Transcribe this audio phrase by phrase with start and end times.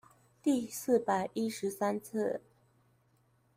[0.41, 2.41] 第四百一十三次